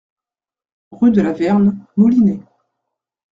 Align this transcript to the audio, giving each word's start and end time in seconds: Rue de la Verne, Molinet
Rue 0.89 1.11
de 1.11 1.21
la 1.21 1.31
Verne, 1.31 1.77
Molinet 1.95 2.41